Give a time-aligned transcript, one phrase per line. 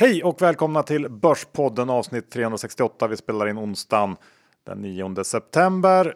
[0.00, 3.06] Hej och välkomna till Börspodden avsnitt 368.
[3.06, 4.16] Vi spelar in onsdagen
[4.64, 6.14] den 9 september.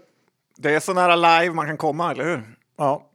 [0.56, 2.42] Det är så nära live man kan komma, eller hur?
[2.76, 3.06] Ja,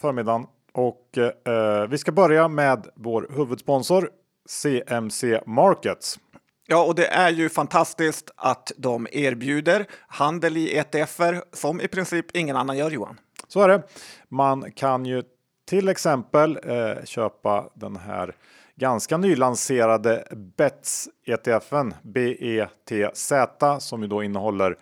[0.00, 0.46] förmiddagen.
[0.72, 4.10] Och eh, vi ska börja med vår huvudsponsor
[4.48, 6.18] CMC Markets.
[6.66, 12.36] Ja, och det är ju fantastiskt att de erbjuder handel i ETFer som i princip
[12.36, 13.20] ingen annan gör, Johan.
[13.48, 13.82] Så är det.
[14.28, 15.22] Man kan ju
[15.68, 18.34] till exempel eh, köpa den här
[18.80, 20.24] ganska nylanserade
[20.56, 23.32] Bets ETFen BETZ
[23.78, 24.76] som ju då innehåller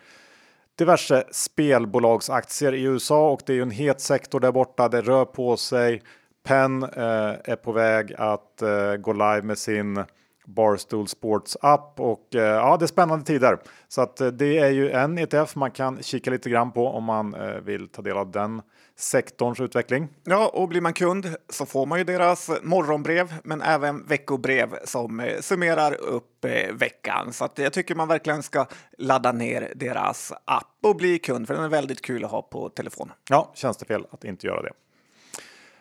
[0.78, 4.88] diverse spelbolagsaktier i USA och det är ju en het sektor där borta.
[4.88, 6.02] Det rör på sig.
[6.44, 10.04] Penn eh, är på väg att eh, gå live med sin
[10.48, 13.58] Barstool Sports app och eh, ja, det är spännande tider.
[13.88, 17.04] Så att eh, det är ju en ETF man kan kika lite grann på om
[17.04, 18.62] man eh, vill ta del av den
[18.96, 20.08] sektorns utveckling.
[20.24, 25.30] Ja, och blir man kund så får man ju deras morgonbrev, men även veckobrev som
[25.40, 27.32] summerar upp veckan.
[27.32, 28.66] Så jag tycker man verkligen ska
[28.98, 32.68] ladda ner deras app och bli kund, för den är väldigt kul att ha på
[32.68, 33.14] telefonen.
[33.30, 34.72] Ja, känns det fel att inte göra det.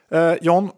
[0.09, 0.71] Eh, John,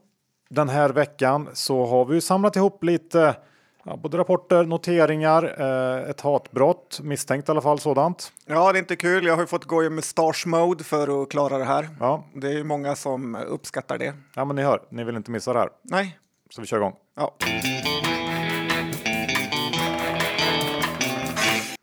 [0.49, 3.35] den här veckan så har vi samlat ihop lite
[3.83, 8.31] Ja, både rapporter, noteringar, eh, ett hatbrott, misstänkt i alla fall sådant.
[8.45, 9.25] Ja, det är inte kul.
[9.25, 11.89] Jag har fått gå i mustache mode för att klara det här.
[11.99, 12.23] Ja.
[12.33, 14.13] Det är ju många som uppskattar det.
[14.35, 15.69] Ja, men ni hör, ni vill inte missa det här.
[15.83, 16.19] Nej.
[16.49, 16.93] Så vi kör igång.
[17.15, 17.35] Ja.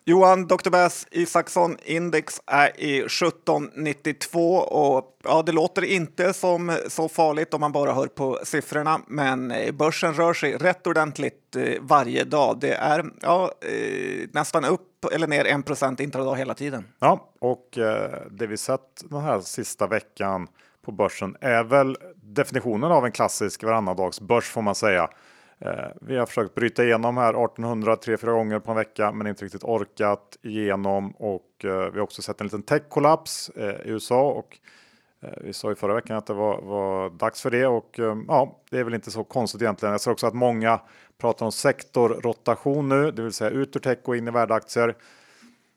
[0.08, 0.70] Johan Dr.
[0.70, 7.60] Bass Isaksson index är i 1792 och ja, det låter inte som så farligt om
[7.60, 12.58] man bara hör på siffrorna, men eh, börsen rör sig rätt ordentligt eh, varje dag.
[12.60, 16.84] Det är ja, eh, nästan upp eller ner 1 procent intradag hela tiden.
[16.98, 17.68] Ja, och
[18.30, 20.48] det vi sett den här sista veckan
[20.84, 25.08] på börsen är väl definitionen av en klassisk varannandagsbörs får man säga.
[25.58, 29.26] Eh, vi har försökt bryta igenom här 1800 tre, fyra gånger på en vecka, men
[29.26, 33.90] inte riktigt orkat igenom och eh, vi har också sett en liten tech-kollaps eh, i
[33.90, 34.58] USA och
[35.40, 38.78] vi sa i förra veckan att det var, var dags för det och ja, det
[38.78, 39.92] är väl inte så konstigt egentligen.
[39.92, 40.80] Jag ser också att många
[41.18, 44.96] pratar om sektorrotation nu, det vill säga ut ur tech och in i värdeaktier.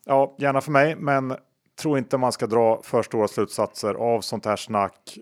[0.06, 1.36] Ja, gärna för mig, men
[1.82, 5.20] tror inte man ska dra för stora slutsatser av sånt här snack.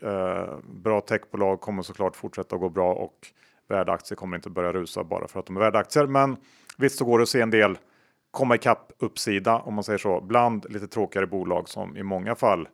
[0.63, 3.27] bra techbolag kommer såklart fortsätta att gå bra och
[3.67, 6.07] värdeaktier kommer inte börja rusa bara för att de är värdeaktier.
[6.07, 6.37] Men
[6.77, 7.77] visst så går det att se en del
[8.31, 12.67] komma ikapp uppsida om man säger så bland lite tråkigare bolag som i många fall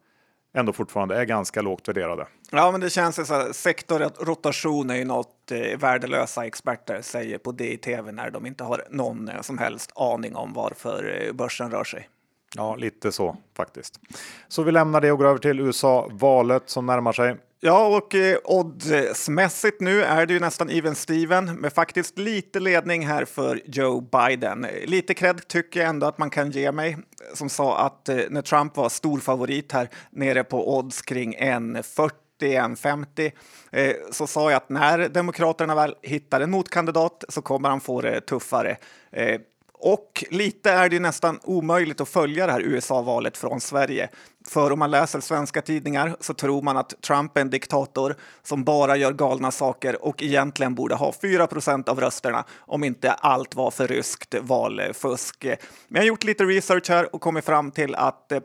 [0.53, 2.27] ändå fortfarande är ganska lågt värderade.
[2.51, 7.51] Ja, men det känns så här, sektorrotation är ju något eh, värdelösa experter säger på
[7.51, 11.83] DI-TV när de inte har någon eh, som helst aning om varför eh, börsen rör
[11.83, 12.09] sig.
[12.55, 13.99] Ja, lite så faktiskt.
[14.47, 17.35] Så vi lämnar det och går över till USA-valet som närmar sig.
[17.65, 23.07] Ja, och eh, oddsmässigt nu är det ju nästan even Steven med faktiskt lite ledning
[23.07, 24.67] här för Joe Biden.
[24.85, 26.97] Lite cred tycker jag ändå att man kan ge mig
[27.33, 32.11] som sa att eh, när Trump var stor favorit här nere på odds kring 1,40
[32.41, 33.31] 1,50
[33.71, 38.01] eh, så sa jag att när Demokraterna väl hittar en motkandidat så kommer han få
[38.01, 38.77] det tuffare.
[39.11, 39.39] Eh,
[39.83, 44.09] och lite är det nästan omöjligt att följa det här USA-valet från Sverige.
[44.47, 48.63] För om man läser svenska tidningar så tror man att Trump är en diktator som
[48.63, 53.71] bara gör galna saker och egentligen borde ha 4% av rösterna om inte allt var
[53.71, 55.45] för ryskt valfusk.
[55.45, 55.55] Men
[55.87, 58.39] jag har gjort lite research här och kommit fram till att eh,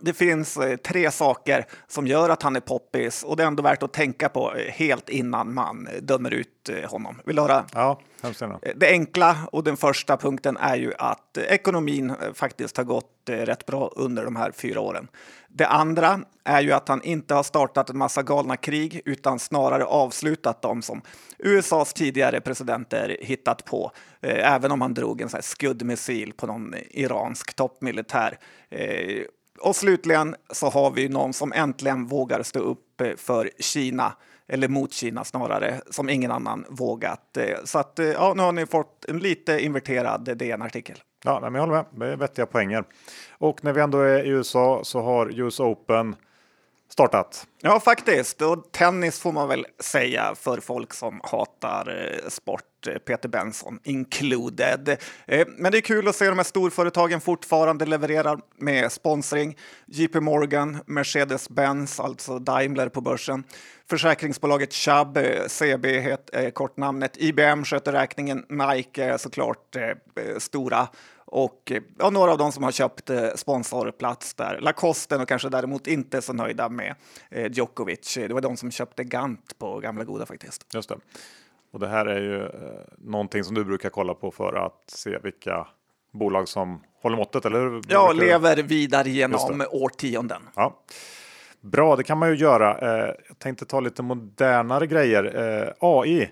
[0.00, 3.62] det finns eh, tre saker som gör att han är poppis och det är ändå
[3.62, 7.20] värt att tänka på eh, helt innan man dömer ut honom.
[7.24, 7.64] Vill du höra?
[7.74, 8.00] Ja,
[8.76, 13.92] Det enkla och den första punkten är ju att ekonomin faktiskt har gått rätt bra
[13.96, 15.08] under de här fyra åren.
[15.48, 19.84] Det andra är ju att han inte har startat en massa galna krig utan snarare
[19.84, 21.02] avslutat dem som
[21.38, 23.92] USAs tidigare presidenter hittat på.
[24.20, 28.38] Eh, även om han drog en skuddmissil på någon iransk toppmilitär.
[29.60, 34.12] Och slutligen så har vi någon som äntligen vågar stå upp eh, för Kina
[34.48, 37.36] eller mot Kina snarare, som ingen annan vågat.
[37.36, 40.96] Eh, så att, eh, ja, nu har ni fått en lite inverterad DN-artikel.
[41.24, 41.84] Ja, men jag håller med.
[41.90, 42.84] Det är vettiga poänger.
[43.38, 46.16] Och när vi ändå är i USA så har US Open
[46.92, 47.46] startat.
[47.62, 48.42] Ja, faktiskt.
[48.42, 52.86] Och tennis får man väl säga för folk som hatar eh, sport.
[52.86, 54.88] Eh, Peter Benson included.
[55.26, 59.56] Eh, men det är kul att se de här storföretagen fortfarande levererar med sponsring.
[59.86, 63.44] JP Morgan, Mercedes-Benz, alltså Daimler på börsen.
[63.90, 67.16] Försäkringsbolaget Chubb, CB heter kortnamnet.
[67.16, 68.44] IBM sköter räkningen.
[68.48, 69.76] Nike är såklart
[70.38, 70.88] stora
[71.30, 74.58] och ja, några av dem som har köpt eh, sponsorplats där.
[74.60, 76.94] Lacoste och kanske däremot inte så nöjda med
[77.30, 78.14] eh, Djokovic.
[78.14, 80.66] Det var de som köpte Gant på gamla goda faktiskt.
[80.74, 80.96] Just det.
[81.72, 82.50] Och det här är ju eh,
[82.98, 85.66] någonting som du brukar kolla på för att se vilka
[86.12, 87.80] bolag som håller måttet, eller?
[87.88, 90.42] Ja, lever vidare genom årtionden.
[90.54, 90.80] Ja.
[91.60, 92.78] Bra, det kan man ju göra.
[92.78, 95.24] Eh, jag tänkte ta lite modernare grejer.
[95.24, 96.30] Eh, AI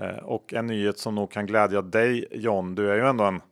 [0.00, 2.74] eh, och en nyhet som nog kan glädja dig John.
[2.74, 3.42] Du är ju ändå en eh,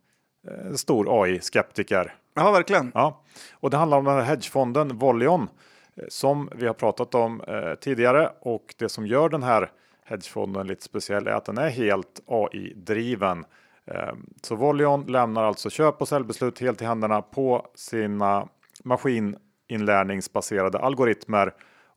[0.75, 2.15] stor AI-skeptiker.
[2.35, 2.93] Ja, verkligen.
[2.95, 3.23] Ja,
[3.53, 5.49] och det handlar om den här hedgefonden Volion
[5.97, 9.71] eh, som vi har pratat om eh, tidigare och det som gör den här
[10.05, 13.45] hedgefonden lite speciell är att den är helt AI-driven.
[13.87, 14.13] Eh,
[14.43, 18.49] så Volion lämnar alltså köp och säljbeslut helt i händerna på sina
[18.85, 21.55] maskininlärningsbaserade algoritmer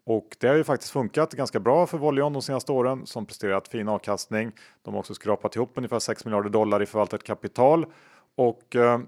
[0.08, 3.68] och det har ju faktiskt funkat ganska bra för Volion de senaste åren som presterat
[3.68, 4.52] fin avkastning.
[4.82, 7.86] De har också skrapat ihop ungefär 6 miljarder dollar i förvaltat kapital
[8.36, 9.00] och eh,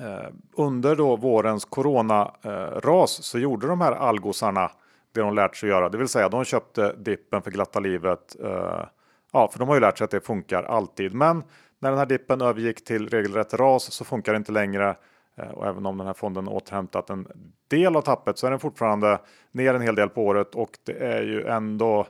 [0.00, 4.70] eh, under då vårens corona-ras eh, så gjorde de här algosarna
[5.12, 8.36] det de lärt sig göra, det vill säga de köpte dippen för glatta livet.
[8.44, 8.84] Eh,
[9.32, 11.14] ja, för de har ju lärt sig att det funkar alltid.
[11.14, 11.44] Men
[11.78, 14.96] när den här dippen övergick till regelrätt ras så funkar det inte längre.
[15.36, 17.26] Eh, och även om den här fonden återhämtat en
[17.68, 19.18] del av tappet så är den fortfarande
[19.52, 22.06] ner en hel del på året och det är ju ändå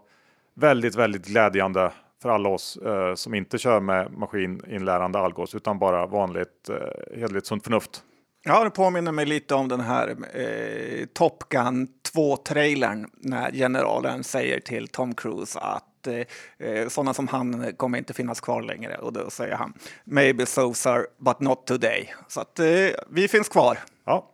[0.54, 1.92] väldigt, väldigt glädjande
[2.22, 7.46] för alla oss eh, som inte kör med maskininlärande algos utan bara vanligt eh, hederligt
[7.46, 8.02] sunt förnuft.
[8.44, 14.60] Ja, det påminner mig lite om den här eh, Top Gun 2-trailern när generalen säger
[14.60, 19.12] till Tom Cruise att eh, eh, sådana som han kommer inte finnas kvar längre och
[19.12, 19.72] då säger han
[20.04, 22.14] Maybe so sir, but not today.
[22.28, 22.66] Så att eh,
[23.10, 23.78] vi finns kvar.
[24.04, 24.30] Ja,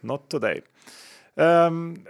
[0.00, 0.62] not today.
[1.34, 2.04] Um,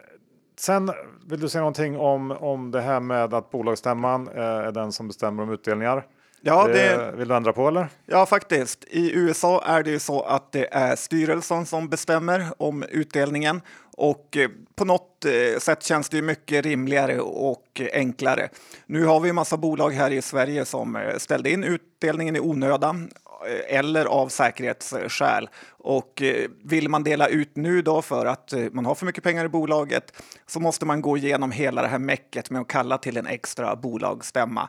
[0.60, 0.90] Sen
[1.26, 5.08] vill du säga någonting om, om det här med att bolagsstämman eh, är den som
[5.08, 6.06] bestämmer om utdelningar.
[6.40, 7.12] Ja, det...
[7.16, 7.88] Vill du ändra på eller?
[8.06, 8.84] Ja, faktiskt.
[8.84, 13.60] I USA är det ju så att det är styrelsen som bestämmer om utdelningen
[13.96, 18.48] och eh, på något eh, sätt känns det ju mycket rimligare och enklare.
[18.86, 23.10] Nu har vi en massa bolag här i Sverige som ställde in utdelningen i onödan
[23.29, 25.48] Eh, Eh, eller av säkerhetsskäl.
[25.68, 29.24] Och eh, vill man dela ut nu då för att eh, man har för mycket
[29.24, 30.12] pengar i bolaget
[30.46, 33.76] så måste man gå igenom hela det här mäcket med att kalla till en extra
[33.76, 34.68] bolagsstämma.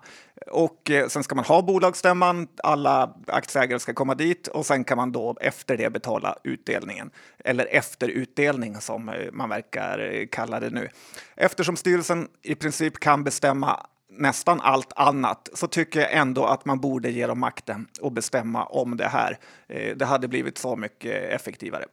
[0.52, 5.12] Och sen ska man ha bolagsstämman, alla aktieägare ska komma dit och sen kan man
[5.12, 7.12] då efter det betala utdelningen.
[7.46, 10.90] Eller efterutdelning som man verkar kalla det nu.
[11.36, 13.86] Eftersom styrelsen i princip kan bestämma
[14.18, 18.66] nästan allt annat så tycker jag ändå att man borde ge dem makten och bestämma
[18.66, 19.38] om det här.
[19.68, 21.86] Eh, det hade blivit så mycket effektivare.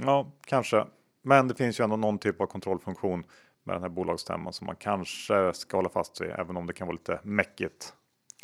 [0.00, 0.84] Ja, kanske.
[1.22, 3.24] Men det finns ju ändå någon typ av kontrollfunktion
[3.64, 6.86] med den här bolagsstämman som man kanske ska hålla fast vid, även om det kan
[6.86, 7.92] vara lite mäckigt.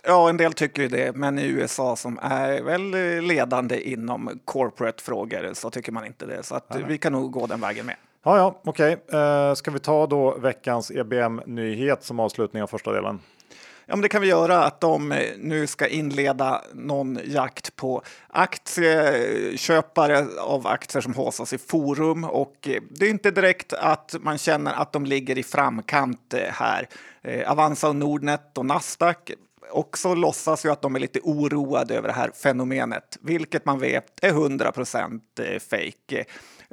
[0.06, 2.90] Ja, en del tycker ju det, men i USA som är väl
[3.24, 6.42] ledande inom corporate frågor så tycker man inte det.
[6.42, 7.96] Så att vi kan nog gå den vägen med.
[8.26, 8.96] Ja, ja, okej.
[9.06, 9.20] Okay.
[9.20, 13.20] Uh, ska vi ta då veckans EBM-nyhet som avslutning av första delen?
[13.86, 18.02] Ja, men det kan vi göra att de eh, nu ska inleda någon jakt på
[18.28, 24.38] aktieköpare av aktier som håsas i forum och eh, det är inte direkt att man
[24.38, 26.88] känner att de ligger i framkant här.
[27.46, 29.30] Avanza och Nordnet och Nasdaq
[29.70, 34.24] också låtsas ju att de är lite oroade över det här fenomenet, vilket man vet
[34.24, 35.40] är 100 procent
[35.70, 36.14] fejk.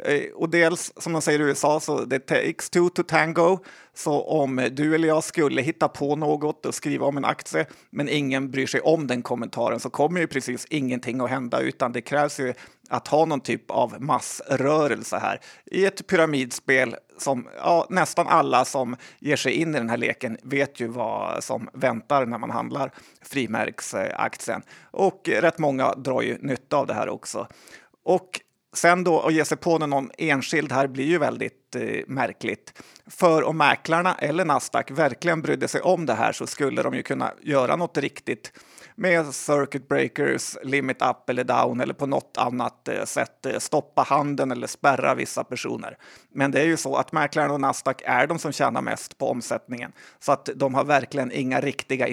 [0.06, 3.60] Eh, och dels, som de säger i USA, så det takes two to tango.
[3.94, 8.10] Så om du eller jag skulle hitta på något och skriva om en aktie, men
[8.10, 12.02] ingen bryr sig om den kommentaren, så kommer ju precis ingenting att hända, utan det
[12.02, 12.54] krävs ju
[12.90, 18.96] att ha någon typ av massrörelse här i ett pyramidspel som ja, nästan alla som
[19.20, 22.92] ger sig in i den här leken vet ju vad som väntar när man handlar
[23.22, 24.62] frimärksaktien.
[24.92, 27.48] Och rätt många drar ju nytta av det här också.
[28.04, 28.42] Och
[28.74, 32.74] Sen då att ge sig på någon enskild här blir ju väldigt eh, märkligt.
[33.08, 37.04] För om mäklarna eller Nasdaq verkligen brydde sig om det här så skulle de ju
[37.04, 38.52] kunna göra något riktigt
[38.96, 44.02] med circuit breakers, limit up eller down eller på något annat eh, sätt eh, stoppa
[44.02, 45.98] handeln eller spärra vissa personer.
[46.34, 49.30] Men det är ju så att mäklarna och Nasdaq är de som tjänar mest på
[49.30, 52.08] omsättningen så att de har verkligen inga riktiga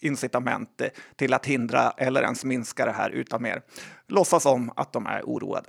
[0.00, 3.62] incitament eh, till att hindra eller ens minska det här utan mer
[4.08, 5.68] låtsas om att de är oroade.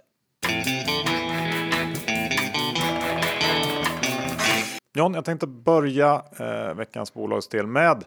[4.94, 8.04] John, jag tänkte börja eh, veckans bolagsdel med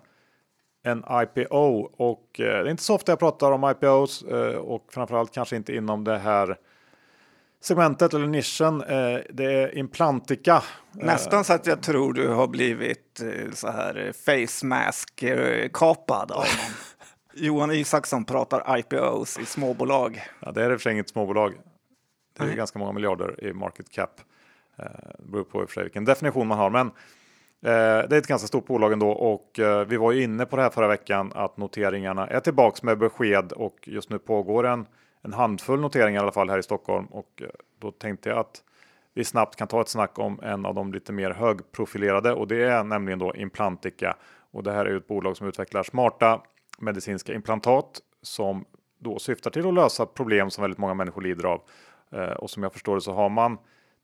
[0.84, 4.86] en IPO och eh, det är inte så ofta jag pratar om IPOs eh, och
[4.92, 6.56] framförallt kanske inte inom det här
[7.62, 8.80] segmentet eller nischen.
[8.80, 10.54] Eh, det är Implantica.
[10.54, 15.24] Eh, Nästan så att jag tror du har blivit eh, så här face mask
[15.72, 16.44] kapad av
[17.34, 20.22] Johan Isaksson pratar IPOs i småbolag.
[20.40, 21.54] Ja, det är och för inget småbolag.
[22.32, 22.56] Det är mm.
[22.56, 24.20] ganska många miljarder i market cap.
[25.18, 26.70] Det beror på vilken definition man har.
[26.70, 26.90] Men
[27.60, 29.50] det är ett ganska stort bolag ändå och
[29.86, 33.52] vi var ju inne på det här förra veckan att noteringarna är tillbaks med besked
[33.52, 34.86] och just nu pågår en,
[35.22, 37.42] en handfull noteringar i alla fall här i Stockholm och
[37.80, 38.62] då tänkte jag att
[39.14, 42.64] vi snabbt kan ta ett snack om en av de lite mer högprofilerade och det
[42.64, 44.16] är nämligen då Implantica.
[44.50, 46.40] Och det här är ju ett bolag som utvecklar smarta
[46.78, 48.64] medicinska implantat som
[48.98, 51.62] då syftar till att lösa problem som väldigt många människor lider av.
[52.12, 53.58] Eh, och som jag förstår det så har man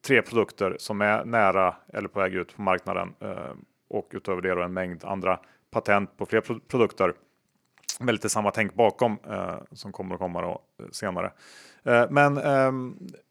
[0.06, 3.52] tre produkter som är nära eller på väg ut på marknaden eh,
[3.90, 7.12] och utöver det då en mängd andra patent på fler produkter
[8.00, 11.32] med lite samma tänk bakom eh, som kommer att komma då, eh, senare.
[11.84, 12.72] Eh, men eh,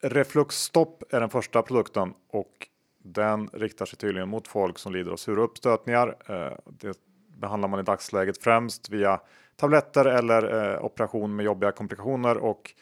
[0.10, 2.68] Refluxstopp är den första produkten och
[3.04, 6.16] den riktar sig tydligen mot folk som lider av sura uppstötningar.
[6.28, 6.98] Eh, det
[7.38, 9.20] behandlar man i dagsläget främst via
[9.56, 12.74] tabletter eller eh, operation med jobbiga komplikationer och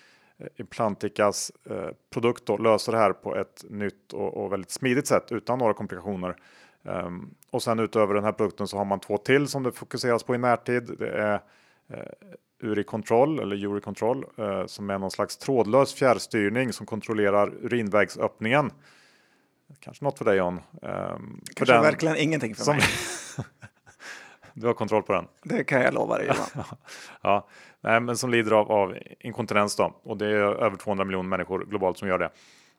[0.55, 5.59] Implanticas eh, produkt då löser det här på ett nytt och, väldigt smidigt sätt utan
[5.59, 6.35] några komplikationer.
[6.83, 10.23] Um, och sen utöver den här produkten så har man två till som det fokuseras
[10.23, 10.95] på i närtid.
[10.99, 11.41] Det är
[11.89, 11.99] eh,
[12.63, 18.71] Uri Control eller Uri Control eh, som är någon slags trådlös fjärrstyrning som kontrollerar urinvägsöppningen.
[19.79, 20.61] Kanske något för dig John?
[20.81, 22.85] Um, Kanske den, verkligen ingenting för som, mig.
[24.65, 25.27] du har kontroll på den?
[25.43, 26.31] Det kan jag lova dig
[27.21, 27.47] ja,
[27.81, 31.65] nej, men som lider av, av inkontinens då och det är över 200 miljoner människor
[31.65, 32.29] globalt som gör det.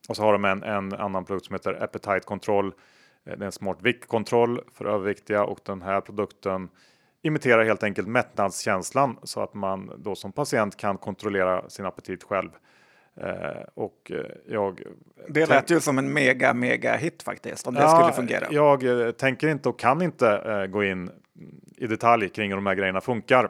[0.08, 2.66] Och så har de en, en annan produkt som heter Appetite Control.
[2.66, 2.72] Eh,
[3.24, 6.68] det är en smart viktkontroll för överviktiga och den här produkten
[7.22, 12.50] imiterar helt enkelt mättnadskänslan så att man då som patient kan kontrollera sin aptit själv.
[13.20, 14.16] Eh, och eh,
[14.46, 14.80] jag
[15.28, 18.46] det lät ju som en mega, mega hit faktiskt, om det ja, skulle fungera.
[18.50, 21.10] Jag eh, tänker inte och kan inte eh, gå in
[21.76, 23.48] i detalj kring hur de här grejerna funkar.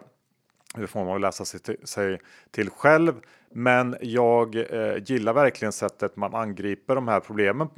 [0.74, 3.12] Det får man väl läsa sig till, sig till själv.
[3.50, 7.68] Men jag eh, gillar verkligen sättet man angriper de här problemen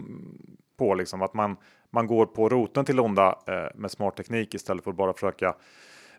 [0.77, 1.57] på, liksom att man
[1.91, 5.55] man går på roten till onda eh, med smart teknik istället för att bara försöka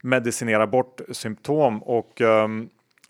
[0.02, 1.84] medicinera bort symptom.
[1.84, 2.70] Och ehm,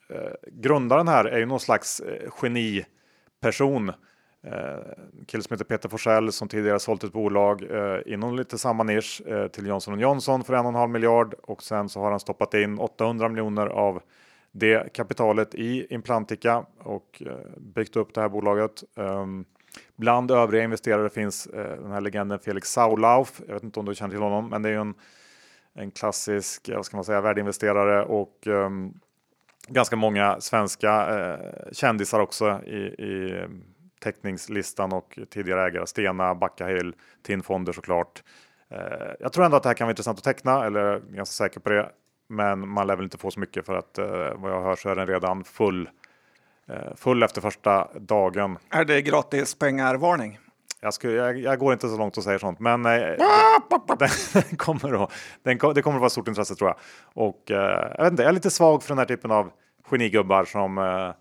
[0.10, 3.92] eh, grundaren här är ju någon slags eh, geniperson.
[4.44, 4.80] Eh,
[5.28, 9.22] kille som heter Peter Forsell som tidigare sålt ett bolag eh, inom lite samma nisch
[9.28, 12.20] eh, till Johnson Johnson för en och en halv miljard och sen så har han
[12.20, 14.02] stoppat in 800 miljoner av
[14.52, 18.84] det kapitalet i Implantica och eh, byggt upp det här bolaget.
[18.96, 19.46] Ehm,
[19.96, 23.42] bland övriga investerare finns eh, den här legenden Felix Saulauf.
[23.48, 24.94] Jag vet inte om du känner till honom, men det är ju en,
[25.74, 28.94] en klassisk eh, vad ska man säga, värdeinvesterare och ehm,
[29.68, 33.46] ganska många svenska eh, kändisar också i, i
[34.00, 35.88] teckningslistan och tidigare ägare.
[35.88, 38.24] Stena, Backahill, TIN Fonder såklart.
[38.70, 41.34] Eh, jag tror ändå att det här kan vara intressant att teckna, eller är ganska
[41.34, 41.90] säker på det.
[42.28, 44.90] Men man lär väl inte få så mycket för att eh, vad jag hör så
[44.90, 45.90] är den redan full
[46.70, 48.58] Eh, full efter första dagen.
[48.70, 50.40] Är det gratis pengar-varning?
[50.82, 52.92] Jag, jag, jag, går inte så långt och säger sånt, men eh,
[54.00, 54.10] den,
[54.58, 55.12] kommer att,
[55.44, 56.78] den, det kommer att vara stort intresse tror jag.
[57.26, 59.52] Och eh, jag, vet inte, jag är lite svag för den här typen av
[59.84, 61.12] genigubbar som eh,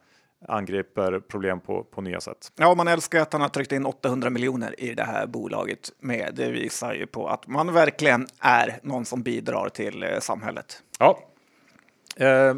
[0.48, 2.52] angriper problem på, på nya sätt.
[2.56, 5.92] Ja, man älskar att han har tryckt in 800 miljoner i det här bolaget.
[6.00, 6.32] Med.
[6.36, 10.82] Det visar ju på att man verkligen är någon som bidrar till eh, samhället.
[10.98, 11.18] Ja.
[12.16, 12.56] Eh,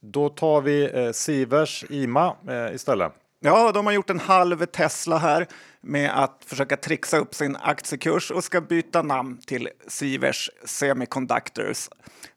[0.00, 3.12] då tar vi eh, Sivers IMA eh, istället.
[3.40, 5.46] Ja, de har gjort en halv Tesla här
[5.80, 11.88] med att försöka trixa upp sin aktiekurs och ska byta namn till Sivers Semiconductors.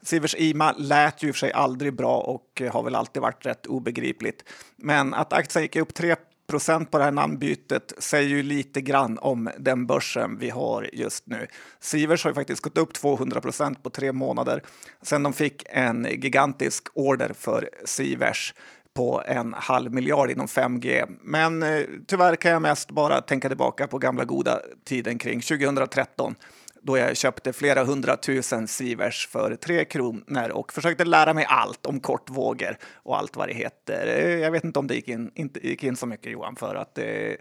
[0.02, 3.46] Sivers IMA lät ju i och för sig aldrig bra och har väl alltid varit
[3.46, 4.44] rätt obegripligt.
[4.76, 6.16] Men att aktien gick upp 3
[6.48, 11.28] procent på det här namnbytet säger ju lite grann om den börsen vi har just
[11.28, 11.48] nu.
[11.80, 14.64] Sivers har ju faktiskt gått upp 200 procent på tre månader
[15.02, 18.54] sedan de fick en gigantisk order för Sivers
[18.94, 21.18] på en halv miljard inom 5G.
[21.22, 26.36] Men eh, tyvärr kan jag mest bara tänka tillbaka på gamla goda tiden kring 2013
[26.84, 32.00] då jag köpte flera hundratusen Sivers för tre kronor och försökte lära mig allt om
[32.00, 34.08] kortvågor och allt vad det heter.
[34.08, 36.76] Eh, jag vet inte om det gick in, inte gick in så mycket Johan för
[36.76, 37.38] att det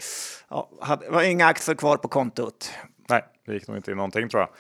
[0.49, 2.73] ja, hade, var inga aktier kvar på kontot.
[3.09, 4.51] Nej, det gick nog inte in någonting tror jag.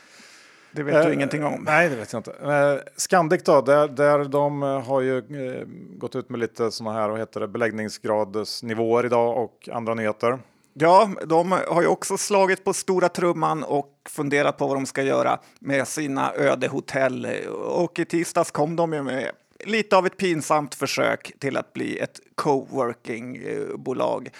[0.72, 1.62] Det vet eh, du ingenting om.
[1.66, 2.32] Nej, det vet jag inte.
[2.42, 5.66] Eh, Scandic då, där, där de eh, har ju eh,
[5.98, 10.38] gått ut med lite sådana här, vad heter det, beläggningsgradsnivåer idag och andra nyheter.
[10.72, 15.02] Ja, de har ju också slagit på stora trumman och funderat på vad de ska
[15.02, 17.28] göra med sina ödehotell.
[17.64, 19.30] Och i tisdags kom de ju med
[19.64, 24.30] lite av ett pinsamt försök till att bli ett coworking-bolag.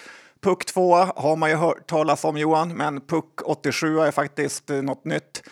[0.41, 5.05] Puck 2 har man ju hört talas om Johan, men Puck 87 är faktiskt något
[5.05, 5.43] nytt.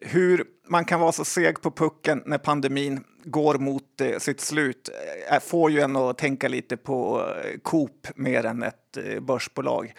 [0.00, 4.90] Hur man kan vara så seg på pucken när pandemin går mot eh, sitt slut
[5.30, 9.94] eh, får ju en att tänka lite på eh, Coop mer än ett börsbolag.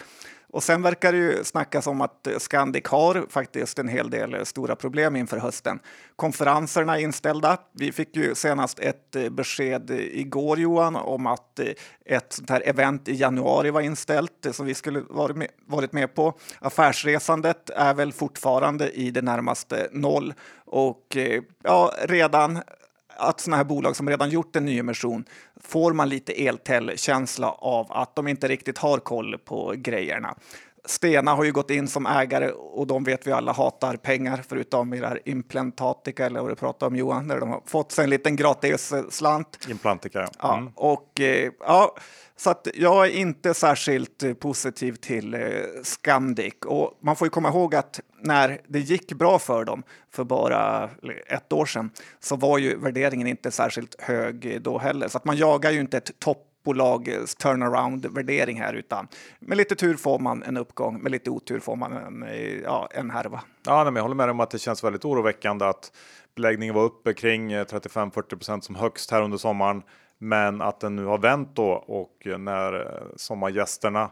[0.58, 4.76] Och sen verkar det ju snackas om att Scandic har faktiskt en hel del stora
[4.76, 5.80] problem inför hösten.
[6.16, 7.58] Konferenserna är inställda.
[7.72, 11.66] Vi fick ju senast ett eh, besked igår Johan om att eh,
[12.06, 15.04] ett sånt här event i januari var inställt eh, som vi skulle
[15.68, 16.34] varit med på.
[16.60, 20.34] Affärsresandet är väl fortfarande i det närmaste noll
[20.66, 21.18] och
[21.64, 22.62] ja, redan
[23.20, 25.26] att sådana här bolag som redan gjort en nyemission
[25.64, 30.36] får man lite Eltel-känsla av att de inte riktigt har koll på grejerna.
[30.88, 34.94] Stena har ju gått in som ägare och de vet vi alla hatar pengar förutom
[34.94, 38.04] i det här Implantatica eller vad du pratar om Johan, där de har fått sig
[38.04, 39.68] en liten gratis slant.
[39.70, 40.30] Implantica, ja.
[40.40, 40.72] ja mm.
[40.76, 41.96] och eh, ja,
[42.36, 45.42] så att jag är inte särskilt eh, positiv till eh,
[45.84, 50.24] Scandic och man får ju komma ihåg att när det gick bra för dem för
[50.24, 50.90] bara
[51.28, 55.08] ett år sedan så var ju värderingen inte särskilt hög då heller.
[55.08, 56.20] Så att man jagar ju inte ett
[56.68, 59.08] toppbolags turnaround-värdering här utan
[59.40, 62.26] med lite tur får man en uppgång, med lite otur får man en,
[62.64, 63.42] ja, en härva.
[63.66, 65.92] Ja, men jag håller med om att det känns väldigt oroväckande att
[66.36, 69.82] beläggningen var uppe kring eh, 35-40% som högst här under sommaren.
[70.18, 74.12] Men att den nu har vänt då och när eh, sommargästerna,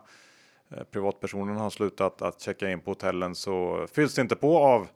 [0.71, 4.87] eh, privatpersonerna har slutat att checka in på hotellen så fylls det inte på av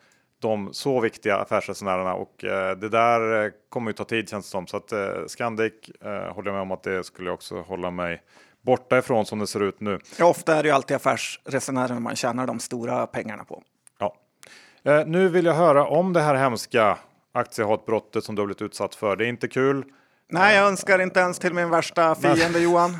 [0.41, 4.67] de så viktiga affärsresenärerna och eh, det där kommer ju ta tid känns det som.
[4.67, 4.93] Så att
[5.27, 5.73] Scandic
[6.29, 8.21] håller jag med om att det skulle jag också hålla mig
[8.61, 9.99] borta ifrån som det ser ut nu.
[10.19, 13.63] Ja, ofta är det ju alltid affärsresenärerna man tjänar de stora pengarna på.
[13.99, 14.15] Ja.
[15.05, 16.97] Nu vill jag höra om det här hemska
[17.31, 19.15] aktiehatbrottet som du har blivit utsatt för.
[19.15, 19.85] Det är inte kul.
[20.29, 22.97] Nej, jag önskar inte ens till min värsta fiende Johan.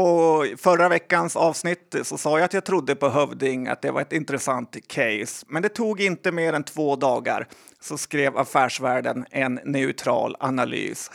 [0.00, 4.00] Och förra veckans avsnitt så sa jag att jag trodde på Hövding, att det var
[4.00, 5.46] ett intressant case.
[5.48, 7.48] Men det tog inte mer än två dagar
[7.80, 11.10] så skrev Affärsvärlden en neutral analys.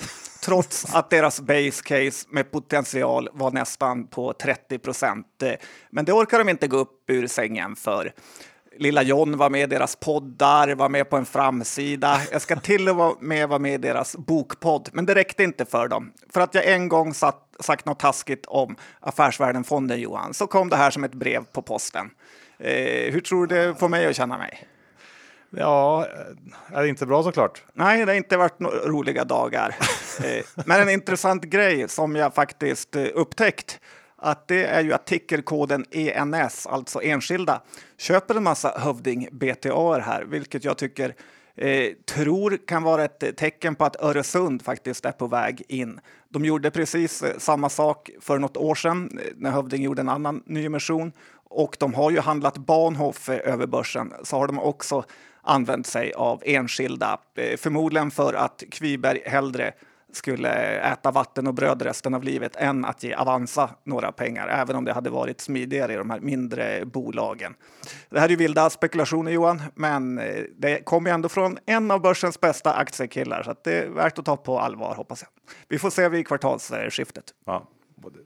[0.45, 5.27] Trots att deras base case med potential var nästan på 30 procent.
[5.89, 8.13] Men det orkar de inte gå upp ur sängen för.
[8.77, 12.21] Lilla John var med i deras poddar, var med på en framsida.
[12.31, 15.87] Jag ska till och med vara med i deras bokpodd, men det räckte inte för
[15.87, 16.11] dem.
[16.33, 20.75] För att jag en gång satt, sagt något taskigt om Affärsvärlden-fonden, Johan, så kom det
[20.75, 22.09] här som ett brev på posten.
[22.59, 24.67] Eh, hur tror du det får mig att känna mig?
[25.49, 26.07] Ja,
[26.73, 27.63] är det inte bra såklart?
[27.73, 29.75] Nej, det har inte varit några roliga dagar.
[30.23, 33.79] eh, men en intressant grej som jag faktiskt eh, upptäckt
[34.17, 37.61] att det är ju att tickerkoden ENS, alltså enskilda,
[37.97, 41.15] köper en massa Hövding BTA här, vilket jag tycker
[41.57, 45.99] eh, tror kan vara ett tecken på att Öresund faktiskt är på väg in.
[46.29, 50.09] De gjorde precis eh, samma sak för något år sedan eh, när Hövding gjorde en
[50.09, 51.11] annan nyemission
[51.49, 55.03] och de har ju handlat Bahnhof eh, över börsen, så har de också
[55.41, 57.17] använt sig av enskilda,
[57.57, 59.73] förmodligen för att Kviberg hellre
[60.15, 64.75] skulle äta vatten och bröd resten av livet än att ge Avanza några pengar, även
[64.75, 67.53] om det hade varit smidigare i de här mindre bolagen.
[68.09, 72.41] Det här är vilda spekulationer Johan, men eh, det kommer ändå från en av börsens
[72.41, 75.29] bästa aktiekillar, så det är värt att ta på allvar hoppas jag.
[75.67, 77.25] Vi får se vid kvartalsskiftet.
[77.45, 77.69] Ja,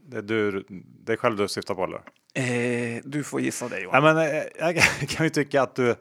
[0.08, 0.66] det är du,
[1.06, 2.02] det är själv du syftar på eller?
[2.34, 4.04] Eh, du får gissa det Johan.
[4.04, 5.96] Ja, men, eh, jag kan ju tycka att du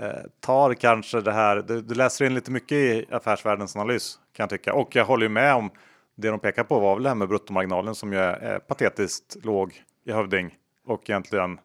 [0.00, 1.56] Eh, tar kanske det här.
[1.56, 5.22] Du, du, läser in lite mycket i affärsvärldens analys kan jag tycka och jag håller
[5.22, 5.70] ju med om
[6.14, 9.82] det de pekar på var väl det här med bruttomarginalen som ju är patetiskt låg
[10.04, 10.54] i Hövding
[10.86, 11.58] och egentligen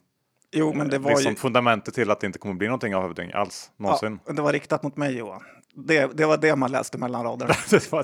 [0.51, 1.36] Jo, men det var liksom ju...
[1.36, 4.19] fundamentet till att det inte kommer bli någonting av Hövding alls någonsin.
[4.25, 5.43] Ja, det var riktat mot mig Johan.
[5.73, 7.53] Det, det var det man läste mellan raderna.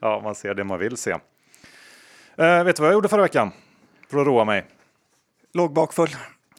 [0.00, 1.10] ja, man ser det man vill se.
[2.36, 3.50] Eh, vet du vad jag gjorde förra veckan?
[4.08, 4.66] För att roa mig.
[5.52, 6.10] Låg bakfull.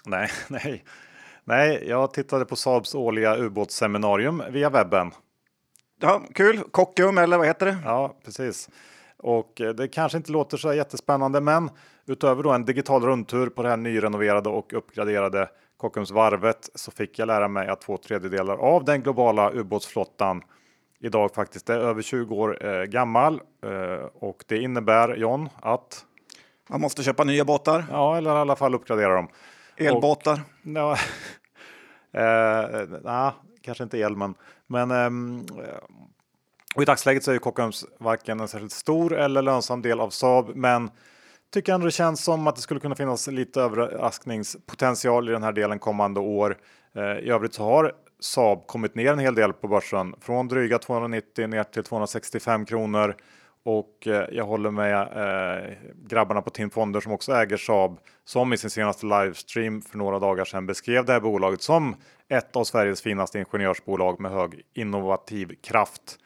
[0.06, 0.84] Nej, nej.
[1.44, 5.12] Nej, jag tittade på Saabs årliga ubåtsseminarium via webben.
[6.04, 6.60] Ja, kul.
[6.72, 7.78] Kockum eller vad heter det?
[7.86, 8.70] Ja, precis.
[9.18, 11.70] Och eh, det kanske inte låter så jättespännande, men
[12.06, 17.28] utöver då en digital rundtur på det här nyrenoverade och uppgraderade Kockumsvarvet så fick jag
[17.28, 20.42] lära mig att två tredjedelar av den globala ubåtsflottan
[21.00, 26.06] idag faktiskt är över 20 år eh, gammal eh, och det innebär John att
[26.70, 27.86] man måste köpa nya båtar.
[27.92, 29.28] Ja, eller i alla fall uppgradera dem.
[29.78, 30.34] Elbåtar?
[30.34, 30.98] Och, ja,
[32.20, 34.36] eh, nah, kanske inte el, men,
[34.72, 35.46] men um,
[36.76, 40.10] och i dagsläget så är ju Kockums varken en särskilt stor eller lönsam del av
[40.10, 40.90] Saab, men
[41.54, 45.52] tycker ändå det känns som att det skulle kunna finnas lite överraskningspotential i den här
[45.52, 46.58] delen kommande år.
[46.96, 50.80] Eh, I övrigt så har Saab kommit ner en hel del på börsen från dryga
[50.80, 53.16] 290 ner till 265 kronor.
[53.64, 58.54] Och eh, jag håller med eh, grabbarna på Tim Fonder som också äger Saab som
[58.54, 61.96] i sin senaste livestream för några dagar sedan beskrev det här bolaget som
[62.28, 66.18] ett av Sveriges finaste ingenjörsbolag med hög innovativ kraft,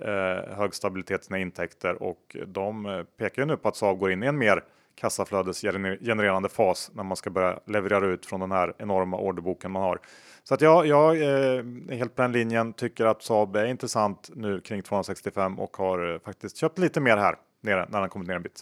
[0.00, 3.98] eh, hög stabilitet i sina intäkter och de eh, pekar ju nu på att Saab
[3.98, 8.52] går in i en mer kassaflödesgenererande fas när man ska börja leverera ut från den
[8.52, 10.00] här enorma orderboken man har.
[10.48, 14.60] Så att jag, jag är helt på den linjen, tycker att Saab är intressant nu
[14.60, 18.42] kring 265 och har faktiskt köpt lite mer här nere när den kommit ner en
[18.42, 18.60] bit.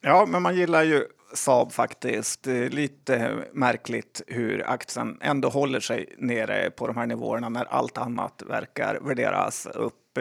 [0.00, 2.46] Ja, men man gillar ju Saab faktiskt.
[2.70, 8.42] Lite märkligt hur aktien ändå håller sig nere på de här nivåerna när allt annat
[8.46, 10.18] verkar värderas upp.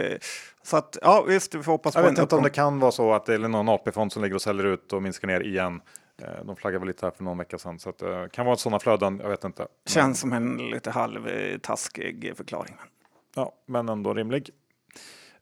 [0.63, 2.91] Så att ja, visst, vi får hoppas på Jag vet inte om det kan vara
[2.91, 5.81] så att det är någon AP-fond som ligger och säljer ut och minskar ner igen.
[6.23, 8.45] Eh, de flaggade väl lite här för någon vecka sedan så att det eh, kan
[8.45, 9.19] vara sådana flöden.
[9.23, 9.67] Jag vet inte.
[9.85, 12.75] Känns som en lite halvtaskig förklaring.
[13.35, 14.49] Ja, men ändå rimlig.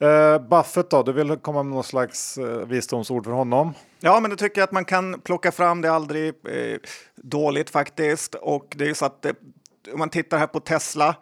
[0.03, 3.73] Uh, Buffett då, du vill komma med någon slags uh, visdomsord för honom?
[3.99, 5.81] Ja, men det tycker jag att man kan plocka fram.
[5.81, 6.33] Det är aldrig
[7.15, 8.35] dåligt faktiskt.
[8.35, 9.25] Och det är så att
[9.93, 11.15] om man tittar här på Tesla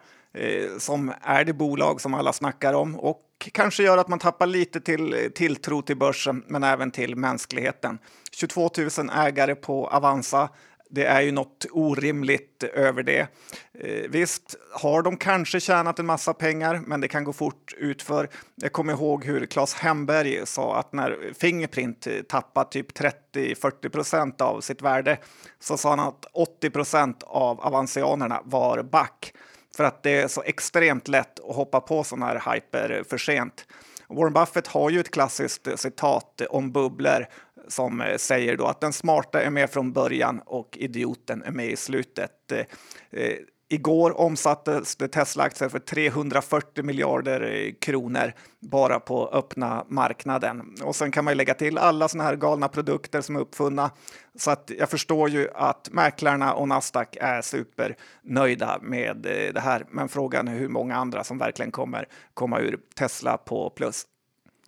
[0.78, 4.82] som är det bolag som alla snackar om och kanske gör att man tappar lite
[4.82, 8.00] till tilltro till börsen, men även till mänskligheten.
[8.39, 10.49] 22 000 ägare på Avanza
[10.89, 13.28] det är ju något orimligt över det.
[13.73, 18.30] Eh, visst har de kanske tjänat en massa pengar, men det kan gå fort utför.
[18.56, 24.62] Jag kommer ihåg hur Claes Hemberg sa att när Fingerprint tappar typ 30-40 procent av
[24.62, 25.17] sitt värde
[25.60, 29.34] så sa han att 80 procent av avancianerna var back
[29.75, 33.65] för att det är så extremt lätt att hoppa på sådana här hyper för sent.
[34.10, 37.25] Warren Buffett har ju ett klassiskt citat om bubblor
[37.72, 41.72] som eh, säger då att den smarta är med från början och idioten är med
[41.72, 42.52] i slutet.
[42.52, 42.66] Eh,
[43.12, 43.36] eh,
[43.70, 50.76] igår omsattes Tesla-aktier för 340 miljarder kronor bara på öppna marknaden.
[50.84, 53.92] Och sen kan man ju lägga till alla såna här galna produkter som är uppfunna.
[54.36, 59.18] Så att jag förstår ju att mäklarna och Nasdaq är supernöjda med
[59.54, 59.86] det här.
[59.90, 64.06] Men frågan är hur många andra som verkligen kommer komma ur Tesla på plus.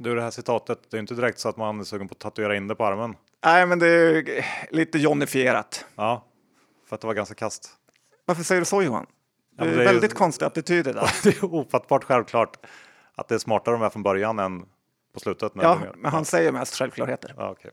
[0.01, 2.19] Du, det här citatet, det är inte direkt så att man är sugen på att
[2.19, 3.15] tatuera in det på armen.
[3.45, 5.85] Nej, men det är lite Johnifierat.
[5.95, 6.25] Ja,
[6.89, 7.69] för att det var ganska kast.
[8.25, 9.05] Varför säger du så Johan?
[9.57, 11.11] Ja, det är, det är väldigt konstig attityd det där.
[11.23, 12.57] det är ofattbart självklart
[13.15, 14.65] att det är smartare de är från början än
[15.13, 15.51] på slutet.
[15.55, 17.33] ja, men han säger mest självklarheter.
[17.37, 17.71] Ja, okay.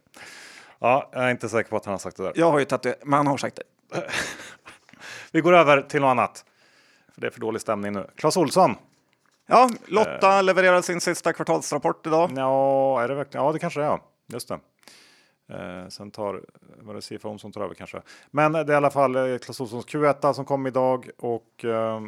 [0.79, 2.33] ja, jag är inte säker på att han har sagt det där.
[2.37, 4.03] Jag har ju tatuerat, men han har sagt det.
[5.33, 6.45] Vi går över till något annat.
[7.14, 8.11] För det är för dålig stämning nu.
[8.17, 8.77] Clas Olsson
[9.50, 10.42] Ja, Lotta eh.
[10.42, 12.30] levererar sin sista kvartalsrapport idag.
[12.37, 13.46] Ja, är det verkligen?
[13.46, 13.84] Ja, det kanske är.
[13.84, 14.00] Ja.
[14.26, 14.58] Just det.
[15.52, 16.44] Eh, sen tar
[16.78, 18.02] var det CFO som tar över kanske.
[18.30, 22.00] Men det är i alla fall eh, Clas Ohlsons Q1 som kom idag och eh,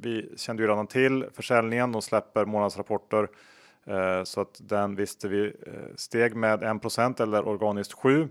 [0.00, 1.92] vi kände ju redan till försäljningen.
[1.92, 3.28] De släpper månadsrapporter
[3.86, 8.28] eh, så att den visste vi eh, steg med 1 eller organiskt 7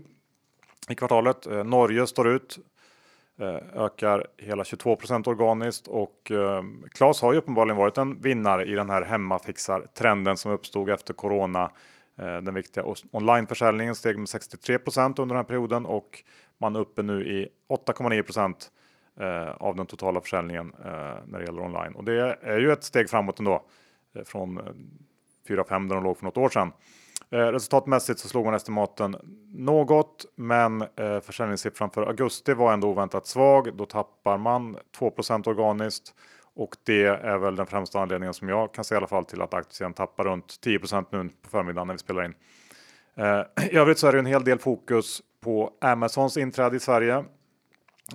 [0.88, 1.46] i kvartalet.
[1.46, 2.58] Eh, Norge står ut
[3.38, 8.74] Eh, ökar hela 22% organiskt och eh, Claes har ju uppenbarligen varit en vinnare i
[8.74, 11.70] den här hemmafixar-trenden som uppstod efter corona.
[12.18, 16.22] Eh, den viktiga onlineförsäljningen steg med 63% under den här perioden och
[16.58, 18.54] man är uppe nu i 8,9%
[19.56, 20.72] av den totala försäljningen
[21.26, 21.94] när det gäller online.
[21.94, 23.64] Och det är ju ett steg framåt ändå
[24.24, 24.58] från
[25.48, 26.72] 4-5 där de låg för något år sedan.
[27.32, 29.16] Eh, resultatmässigt så slog man estimaten
[29.52, 33.76] något, men eh, försäljningssiffran för augusti var ändå oväntat svag.
[33.76, 36.14] Då tappar man 2% organiskt
[36.54, 39.42] och det är väl den främsta anledningen som jag kan se i alla fall till
[39.42, 40.78] att aktien tappar runt 10
[41.10, 42.34] nu på förmiddagen när vi spelar in.
[43.14, 47.14] Eh, I övrigt så är det en hel del fokus på Amazons inträde i Sverige.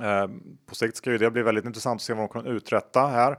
[0.01, 0.27] Eh,
[0.65, 3.37] på sikt ska ju det bli väldigt intressant att se vad de kan uträtta här.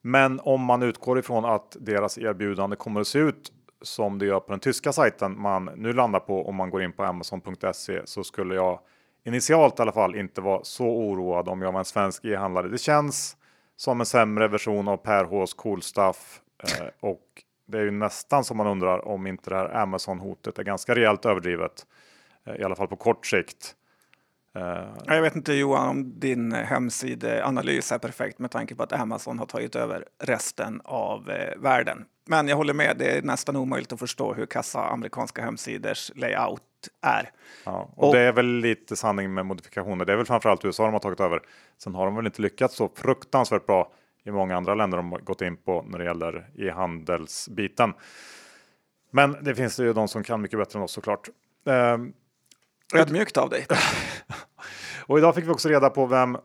[0.00, 3.52] Men om man utgår ifrån att deras erbjudande kommer att se ut
[3.84, 6.92] som det gör på den tyska sajten man nu landar på om man går in
[6.92, 8.80] på amazon.se så skulle jag
[9.24, 12.68] initialt i alla fall inte vara så oroad om jag var en svensk e-handlare.
[12.68, 13.36] Det känns
[13.76, 18.44] som en sämre version av Per Hs Cool Stuff eh, och det är ju nästan
[18.44, 21.86] som man undrar om inte det här Amazon hotet är ganska rejält överdrivet.
[22.46, 23.74] Eh, I alla fall på kort sikt.
[24.56, 29.38] Uh, jag vet inte Johan om din hemsideanalys är perfekt med tanke på att Amazon
[29.38, 32.04] har tagit över resten av eh, världen.
[32.26, 36.62] Men jag håller med, det är nästan omöjligt att förstå hur kassa amerikanska hemsidors layout
[37.02, 37.30] är.
[37.64, 40.04] Ja, och, och, det är väl lite sanning med modifikationer.
[40.04, 41.40] Det är väl framförallt USA de har tagit över.
[41.78, 43.92] Sen har de väl inte lyckats så fruktansvärt bra
[44.24, 47.92] i många andra länder de har gått in på när det gäller e-handelsbiten.
[49.10, 51.28] Men det finns ju de som kan mycket bättre än oss såklart.
[52.94, 53.66] Ödmjukt av dig.
[55.06, 56.38] och idag fick vi också reda på vem,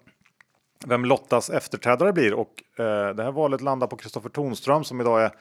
[0.85, 5.23] vem Lottas efterträdare blir och eh, det här valet landar på Kristoffer Tonström som idag
[5.23, 5.31] är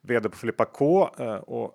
[0.00, 1.10] vd på Filippa K.
[1.18, 1.74] Eh, och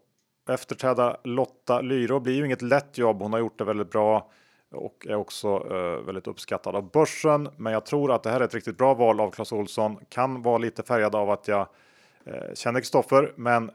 [0.50, 3.22] efterträda Lotta Lyro blir ju inget lätt jobb.
[3.22, 4.32] Hon har gjort det väldigt bra
[4.72, 7.50] och är också eh, väldigt uppskattad av börsen.
[7.58, 9.98] Men jag tror att det här är ett riktigt bra val av Clas Olsson.
[10.10, 11.68] Kan vara lite färgad av att jag
[12.26, 13.72] eh, känner Kristoffer, men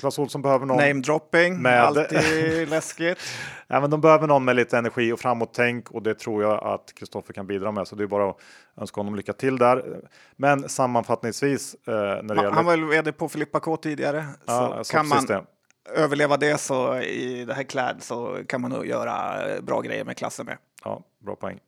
[0.00, 0.76] Clas Ohlson behöver någon.
[0.76, 3.18] Namedropping, Med- alltid läskigt.
[3.66, 6.92] Ja, men de behöver någon med lite energi och framåt-tänk och det tror jag att
[6.94, 7.88] Kristoffer kan bidra med.
[7.88, 8.40] Så det är bara att
[8.80, 10.00] önska honom lycka till där.
[10.36, 12.50] Men sammanfattningsvis eh, när det Han, gäller...
[12.50, 14.26] han var väl vd på Filippa K tidigare.
[14.46, 15.44] Ja, så kan man det.
[15.94, 20.16] överleva det så i det här kläd så kan man nog göra bra grejer med
[20.16, 20.56] klassen med.
[20.84, 21.58] Ja, bra poäng.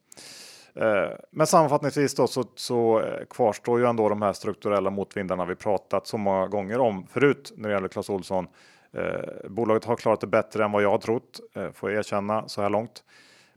[0.74, 5.54] Eh, men sammanfattningsvis då så, så eh, kvarstår ju ändå de här strukturella motvindarna vi
[5.54, 8.46] pratat så många gånger om förut när det gäller Clas Ohlson.
[8.92, 12.48] Eh, bolaget har klarat det bättre än vad jag har trott, eh, får jag erkänna
[12.48, 13.04] så här långt.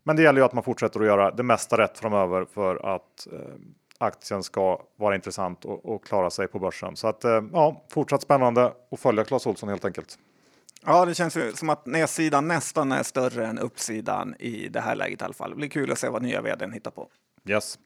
[0.02, 3.26] Men det gäller ju att man fortsätter att göra det mesta rätt framöver för att
[3.32, 3.38] eh,
[3.98, 6.96] aktien ska vara intressant och, och klara sig på börsen.
[6.96, 10.18] Så att eh, ja, fortsatt spännande att följa Clas Ohlson helt enkelt.
[10.86, 14.96] Ja, det känns ju som att nedsidan nästan är större än uppsidan i det här
[14.96, 15.50] läget i alla fall.
[15.50, 17.08] Det blir kul att se vad nya vdn hittar på.
[17.48, 17.78] Yes.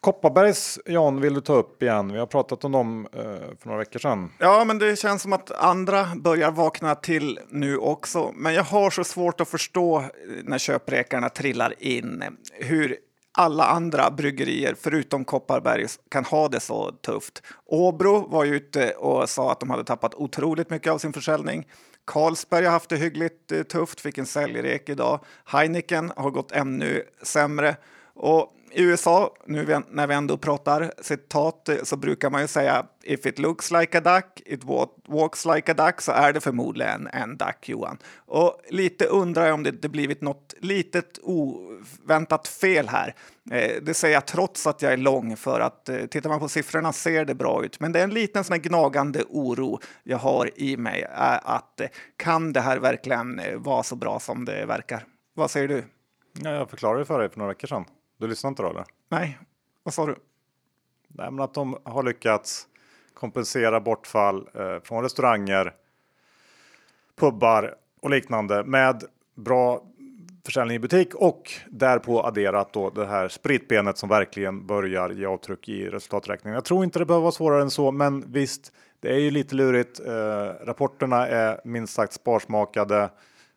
[0.00, 2.12] Kopparbergs Jan vill du ta upp igen.
[2.12, 4.32] Vi har pratat om dem eh, för några veckor sedan.
[4.38, 8.32] Ja, men det känns som att andra börjar vakna till nu också.
[8.34, 10.04] Men jag har så svårt att förstå
[10.42, 12.96] när köprekarna trillar in hur
[13.32, 17.42] alla andra bryggerier förutom Kopparberg kan ha det så tufft.
[17.66, 21.66] Åbro var ju ute och sa att de hade tappat otroligt mycket av sin försäljning.
[22.06, 25.20] Carlsberg har haft det hyggligt eh, tufft, fick en säljrek idag.
[25.44, 27.76] Heineken har gått ännu sämre.
[28.14, 32.86] Och i USA, nu när vi ändå pratar citat, eh, så brukar man ju säga
[33.02, 34.60] if it looks like a duck, it
[35.08, 37.98] walks like a duck, så är det förmodligen en duck, Johan.
[38.16, 43.14] Och lite undrar jag om det, det blivit något litet oväntat fel här.
[43.50, 46.48] Eh, det säger jag trots att jag är lång, för att eh, tittar man på
[46.48, 47.80] siffrorna ser det bra ut.
[47.80, 51.06] Men det är en liten sån här gnagande oro jag har i mig,
[51.42, 51.80] att
[52.16, 55.04] kan det här verkligen vara så bra som det verkar?
[55.34, 55.84] Vad säger du?
[56.32, 57.84] Ja, jag förklarade för dig för några veckor sedan.
[58.16, 58.84] Du lyssnade inte då eller?
[59.08, 59.38] Nej,
[59.82, 60.16] vad sa du?
[61.08, 62.68] Nej, men att de har lyckats
[63.14, 65.74] kompensera bortfall eh, från restauranger,
[67.16, 69.82] pubbar och liknande med bra
[70.44, 75.68] försäljning i butik och därpå adderat då det här spritbenet som verkligen börjar ge avtryck
[75.68, 76.54] i resultaträkningen.
[76.54, 79.54] Jag tror inte det behöver vara svårare än så, men visst, det är ju lite
[79.54, 80.00] lurigt.
[80.00, 83.10] Eh, rapporterna är minst sagt sparsmakade.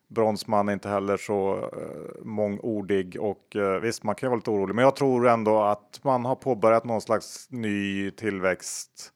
[0.08, 4.74] Bronsman är inte heller så eh, mångordig och eh, visst, man kan vara lite orolig,
[4.74, 9.12] men jag tror ändå att man har påbörjat någon slags ny tillväxt.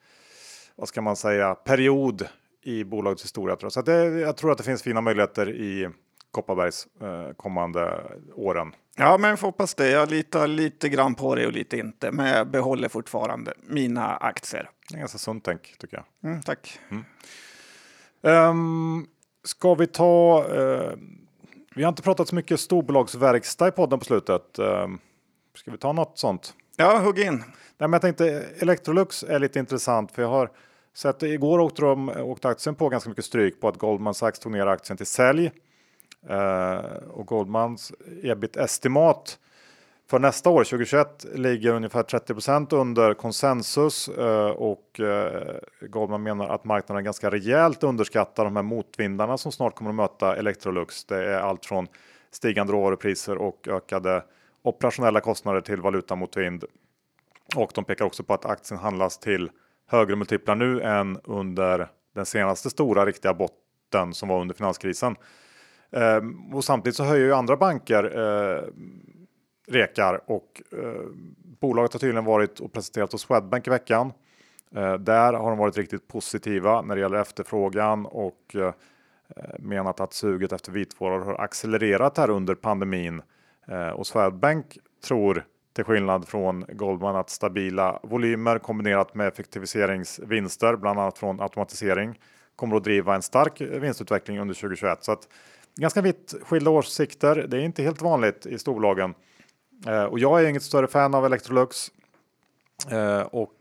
[0.77, 1.55] Vad ska man säga?
[1.55, 2.29] Period
[2.63, 3.57] i bolagets historia.
[3.57, 3.73] Tror jag.
[3.73, 5.89] Så det, jag tror att det finns fina möjligheter i
[6.31, 8.03] Kopparbergs eh, kommande
[8.35, 8.73] åren.
[8.97, 9.91] Ja, men får hoppas det.
[9.91, 14.71] Jag litar lite grann på det och lite inte, men jag behåller fortfarande mina aktier.
[14.89, 16.31] Det är ganska sunt tänk tycker jag.
[16.31, 16.79] Mm, tack.
[18.23, 19.07] Um,
[19.45, 20.45] ska vi ta?
[20.55, 20.93] eh,
[21.75, 24.59] vi har inte pratat så mycket storbolagsverkstad i podden på slutet.
[24.59, 24.99] Um,
[25.55, 26.55] ska vi ta något sånt?
[26.77, 27.35] Ja, hugg in.
[27.35, 27.45] Nej,
[27.79, 30.51] men jag tänkte Electrolux är lite intressant för jag har
[30.95, 34.53] sett igår åkte, de, åkte aktien på ganska mycket stryk på att Goldman Sachs tog
[34.53, 35.51] ner aktien till sälj.
[36.29, 36.79] Eh,
[37.11, 39.39] och Goldmans ebit-estimat
[40.11, 46.65] för nästa år 2021 ligger ungefär 30% under konsensus eh, och eh, Goldman menar att
[46.65, 51.05] marknaden ganska rejält underskattar de här motvindarna som snart kommer att möta Electrolux.
[51.05, 51.87] Det är allt från
[52.31, 54.25] stigande råvarupriser och ökade
[54.63, 56.65] operationella kostnader till valutamotvind.
[57.57, 59.51] Och de pekar också på att aktien handlas till
[59.87, 65.17] högre multiplar nu än under den senaste stora riktiga botten som var under finanskrisen.
[65.93, 66.21] Eh,
[66.53, 68.05] och samtidigt så höjer ju andra banker
[69.71, 71.03] rekar och eh,
[71.61, 74.13] bolaget har tydligen varit och presenterat hos Swedbank i veckan.
[74.75, 78.73] Eh, där har de varit riktigt positiva när det gäller efterfrågan och eh,
[79.59, 83.23] menat att suget efter vitvaror har accelererat här under pandemin.
[83.69, 91.01] Eh, och Swedbank tror till skillnad från Goldman att stabila volymer kombinerat med effektiviseringsvinster, bland
[91.01, 92.19] annat från automatisering,
[92.57, 95.05] kommer att driva en stark vinstutveckling under 2021.
[95.05, 95.29] Så att
[95.77, 97.47] ganska vitt skilda åsikter.
[97.49, 99.15] Det är inte helt vanligt i storbolagen.
[99.87, 101.91] Eh, och jag är inget större fan av Electrolux.
[102.91, 103.53] Eh, och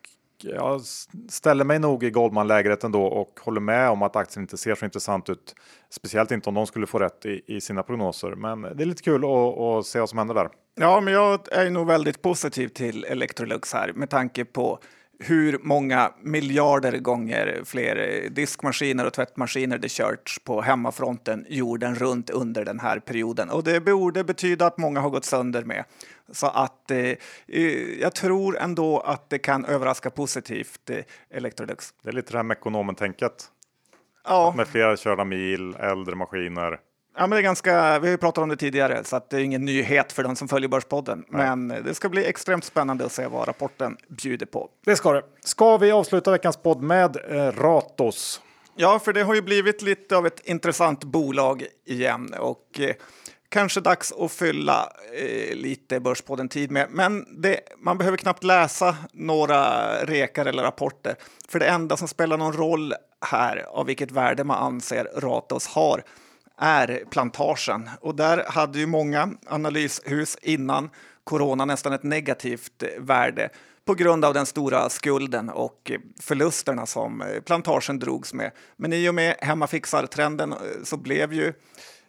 [0.43, 0.81] jag
[1.29, 4.85] ställer mig nog i Goldman-lägret ändå och håller med om att aktien inte ser så
[4.85, 5.55] intressant ut.
[5.89, 8.35] Speciellt inte om de skulle få rätt i, i sina prognoser.
[8.35, 10.49] Men det är lite kul att, att se vad som händer där.
[10.75, 14.79] Ja, men jag är nog väldigt positiv till Electrolux här med tanke på
[15.19, 22.65] hur många miljarder gånger fler diskmaskiner och tvättmaskiner det körts på hemmafronten jorden runt under
[22.65, 23.49] den här perioden.
[23.49, 25.83] Och det borde betyda att många har gått sönder med.
[26.31, 27.15] Så att eh,
[28.01, 30.97] jag tror ändå att det kan överraska positivt, eh,
[31.29, 31.93] Electrolux.
[32.03, 33.51] Det är lite det här med ekonomen-tänket.
[34.23, 36.79] Ja, Med flera körda mil, äldre maskiner.
[37.17, 39.37] Ja, men det är ganska, vi har ju pratat om det tidigare, så att det
[39.37, 41.25] är ingen nyhet för den som följer Börspodden.
[41.27, 44.69] Men det ska bli extremt spännande att se vad rapporten bjuder på.
[44.85, 45.23] Det ska det.
[45.43, 48.41] Ska vi avsluta veckans podd med eh, Ratos?
[48.75, 52.95] Ja, för det har ju blivit lite av ett intressant bolag igen och eh,
[53.49, 56.87] kanske dags att fylla eh, lite börs på den tid med.
[56.89, 61.15] Men det, man behöver knappt läsa några rekar eller rapporter,
[61.49, 62.93] för det enda som spelar någon roll
[63.25, 66.03] här av vilket värde man anser Ratos har
[66.59, 67.89] är plantagen.
[68.01, 70.89] Och där hade ju många analyshus innan
[71.23, 73.49] corona nästan ett negativt eh, värde
[73.85, 78.51] på grund av den stora skulden och eh, förlusterna som eh, plantagen drogs med.
[78.77, 81.53] Men i och med hemmafixartrenden så blev ju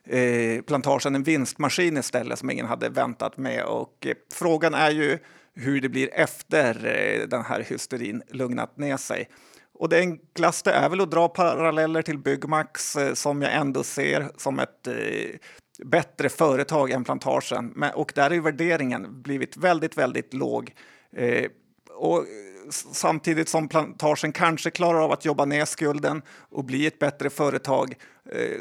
[0.05, 3.65] eh, plantagen en vinstmaskin istället som ingen hade väntat med.
[3.65, 5.19] Och eh, frågan är ju
[5.55, 9.29] hur det blir efter eh, den här hysterin lugnat ner sig.
[9.81, 14.31] Och det enklaste är väl att dra paralleller till Byggmax eh, som jag ändå ser
[14.37, 14.95] som ett eh,
[15.85, 17.85] bättre företag än plantagen.
[17.95, 20.75] Och där har värderingen blivit väldigt, väldigt låg.
[21.17, 21.45] Eh,
[21.91, 22.25] och
[22.93, 27.95] samtidigt som plantagen kanske klarar av att jobba ner skulden och bli ett bättre företag.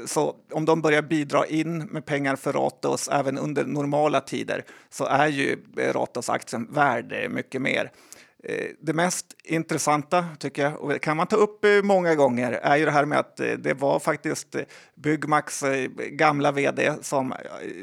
[0.05, 5.05] Så om de börjar bidra in med pengar för Ratos även under normala tider så
[5.05, 7.91] är ju Ratos-aktien värd mycket mer.
[8.43, 12.51] Eh, det mest intressanta, tycker jag, och det kan man ta upp eh, många gånger,
[12.51, 14.55] är ju det här med att eh, det var faktiskt
[14.95, 15.63] Byggmax
[15.97, 17.33] gamla vd som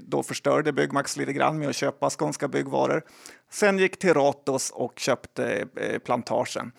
[0.02, 3.02] då förstörde Byggmax lite grann med att köpa Skånska Byggvaror.
[3.50, 5.66] Sen gick till Ratos och köpte
[6.04, 6.72] plantagen.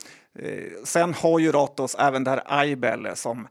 [0.84, 3.48] Sen har ju Ratos även det här Aibel som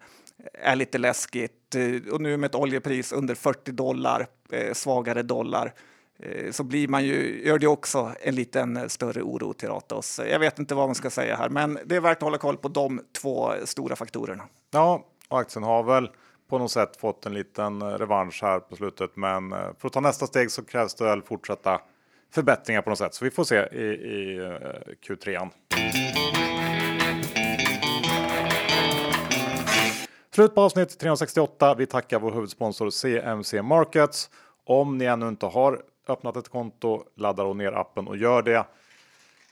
[0.63, 1.77] är lite läskigt
[2.13, 4.27] och nu med ett oljepris under 40 dollar,
[4.73, 5.73] svagare dollar
[6.19, 10.21] Eh, så blir man ju, gör det också en liten eh, större oro till Ratos.
[10.31, 12.57] Jag vet inte vad man ska säga här, men det är värt att hålla koll
[12.57, 14.45] på de två stora faktorerna.
[14.71, 16.11] Ja, och aktien har väl
[16.49, 20.01] på något sätt fått en liten eh, revansch här på slutet, men för att ta
[20.01, 21.81] nästa steg så krävs det väl fortsatta
[22.35, 23.15] förbättringar på något sätt.
[23.15, 24.41] Så vi får se i, i
[25.07, 25.51] Q3.
[30.35, 31.75] Slut på avsnitt 368.
[31.75, 34.31] Vi tackar vår huvudsponsor CMC Markets.
[34.65, 38.67] Om ni ännu inte har öppnat ett konto, ladda då ner appen och gör det.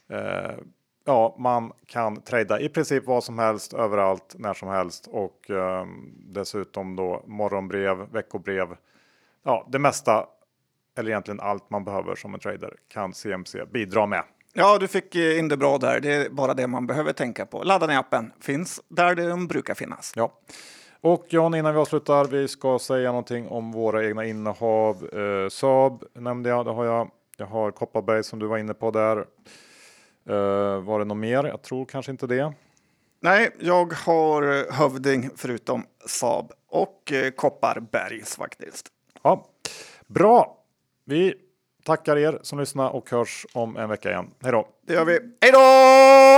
[0.08, 0.54] Eh,
[1.04, 5.86] ja, man kan trada i princip vad som helst överallt när som helst och eh,
[6.16, 8.76] dessutom då morgonbrev, veckobrev.
[9.42, 10.26] Ja, det mesta
[10.98, 14.24] eller egentligen allt man behöver som en trader kan CMC bidra med.
[14.52, 16.00] Ja, du fick in det bra där.
[16.00, 17.62] Det är bara det man behöver tänka på.
[17.62, 18.32] Ladda ner appen.
[18.40, 20.12] Finns där de brukar finnas.
[20.16, 20.32] Ja.
[21.04, 25.08] Och Jan, innan vi avslutar, vi ska säga någonting om våra egna innehav.
[25.12, 27.10] Eh, Saab nämnde jag, det har jag.
[27.36, 29.16] Jag har Kopparberg som du var inne på där.
[30.28, 31.44] Eh, var det något mer?
[31.44, 32.52] Jag tror kanske inte det.
[33.20, 38.86] Nej, jag har Hövding förutom Saab och eh, Kopparbergs faktiskt.
[39.22, 39.46] Ja,
[40.06, 40.58] bra.
[41.04, 41.34] Vi
[41.84, 44.30] tackar er som lyssnar och hörs om en vecka igen.
[44.42, 44.68] Hej då!
[44.86, 45.18] Det gör vi.
[45.40, 46.33] Hej då!